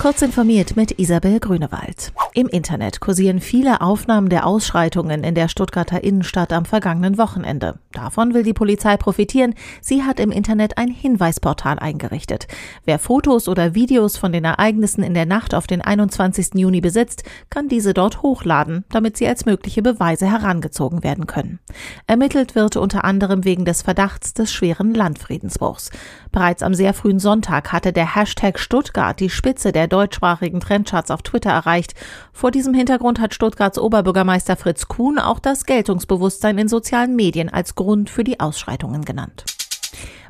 [0.00, 2.14] Kurz informiert mit Isabel Grünewald.
[2.32, 7.78] Im Internet kursieren viele Aufnahmen der Ausschreitungen in der Stuttgarter Innenstadt am vergangenen Wochenende.
[7.92, 9.54] Davon will die Polizei profitieren.
[9.82, 12.46] Sie hat im Internet ein Hinweisportal eingerichtet.
[12.86, 16.54] Wer Fotos oder Videos von den Ereignissen in der Nacht auf den 21.
[16.54, 21.58] Juni besitzt, kann diese dort hochladen, damit sie als mögliche Beweise herangezogen werden können.
[22.06, 25.90] Ermittelt wird unter anderem wegen des Verdachts des schweren Landfriedensbruchs.
[26.32, 31.22] Bereits am sehr frühen Sonntag hatte der Hashtag Stuttgart die Spitze der deutschsprachigen Trendcharts auf
[31.22, 31.94] Twitter erreicht.
[32.32, 37.74] Vor diesem Hintergrund hat Stuttgarts Oberbürgermeister Fritz Kuhn auch das Geltungsbewusstsein in sozialen Medien als
[37.74, 39.44] Grund für die Ausschreitungen genannt.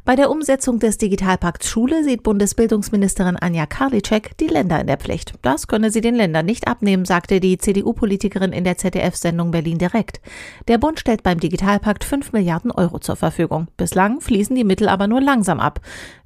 [0.05, 5.35] Bei der Umsetzung des Digitalpakts Schule sieht Bundesbildungsministerin Anja Karliczek die Länder in der Pflicht.
[5.43, 10.21] Das könne sie den Ländern nicht abnehmen, sagte die CDU-Politikerin in der ZDF-Sendung Berlin direkt.
[10.69, 13.69] Der Bund stellt beim Digitalpakt 5 Milliarden Euro zur Verfügung.
[13.77, 15.81] Bislang fließen die Mittel aber nur langsam ab.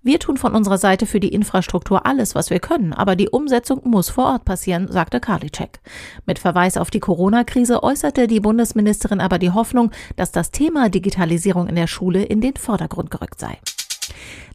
[0.06, 3.80] Wir tun von unserer Seite für die Infrastruktur alles, was wir können, aber die Umsetzung
[3.84, 5.80] muss vor Ort passieren, sagte Karliczek.
[6.26, 11.68] Mit Verweis auf die Corona-Krise äußerte die Bundesministerin aber die Hoffnung, dass das Thema Digitalisierung
[11.68, 13.56] in der Schule in den Vordergrund gerückt sei.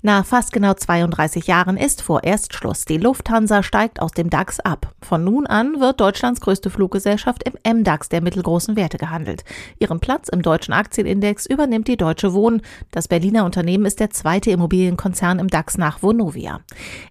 [0.02, 2.86] Nach fast genau 32 Jahren ist vorerst Schluss.
[2.86, 4.94] Die Lufthansa steigt aus dem DAX ab.
[5.02, 9.44] Von nun an wird Deutschlands größte Fluggesellschaft im MDAX der mittelgroßen Werte gehandelt.
[9.78, 12.62] Ihren Platz im deutschen Aktienindex übernimmt die Deutsche Wohnen.
[12.92, 16.62] Das Berliner Unternehmen ist der zweite Immobilienkonzern im DAX nach Vonovia.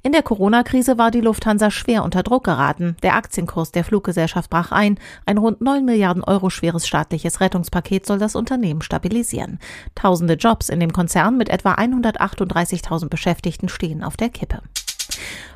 [0.03, 2.97] In der Corona-Krise war die Lufthansa schwer unter Druck geraten.
[3.03, 4.99] Der Aktienkurs der Fluggesellschaft brach ein.
[5.27, 9.59] Ein rund 9 Milliarden Euro schweres staatliches Rettungspaket soll das Unternehmen stabilisieren.
[9.95, 14.63] Tausende Jobs in dem Konzern mit etwa 138 20.000 Beschäftigten stehen auf der Kippe.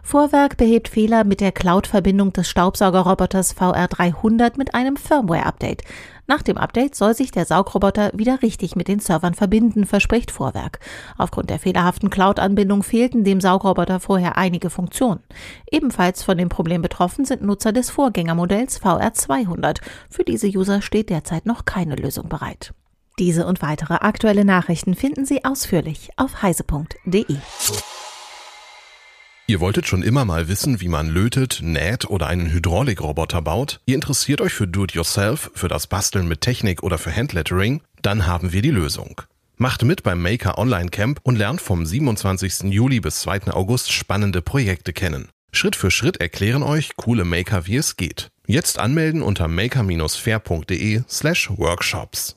[0.03, 5.83] Vorwerk behebt Fehler mit der Cloud-Verbindung des Staubsaugerroboters VR300 mit einem Firmware-Update.
[6.27, 10.81] Nach dem Update soll sich der Saugroboter wieder richtig mit den Servern verbinden, verspricht Vorwerk.
[11.19, 15.20] Aufgrund der fehlerhaften Cloud-Anbindung fehlten dem Saugroboter vorher einige Funktionen.
[15.70, 19.81] Ebenfalls von dem Problem betroffen sind Nutzer des Vorgängermodells VR200.
[20.11, 22.74] Für diese User steht derzeit noch keine Lösung bereit.
[23.18, 27.36] Diese und weitere aktuelle Nachrichten finden Sie ausführlich auf heise.de.
[29.46, 33.80] Ihr wolltet schon immer mal wissen, wie man lötet, näht oder einen Hydraulikroboter baut?
[33.86, 37.83] Ihr interessiert euch für Do-it-yourself, für das Basteln mit Technik oder für Handlettering?
[38.00, 39.20] Dann haben wir die Lösung.
[39.56, 42.73] Macht mit beim Maker Online Camp und lernt vom 27.
[42.73, 43.52] Juli bis 2.
[43.52, 45.29] August spannende Projekte kennen.
[45.52, 48.30] Schritt für Schritt erklären euch coole Maker, wie es geht.
[48.46, 52.36] Jetzt anmelden unter maker-fair.de slash workshops.